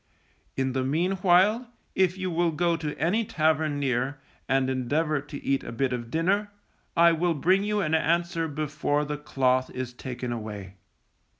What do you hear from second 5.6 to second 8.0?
a bit of dinner, I will bring you an